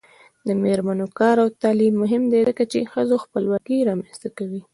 [0.47, 4.61] د میرمنو کار او تعلیم مهم دی ځکه چې ښځو خپلواکي رامنځته کوي.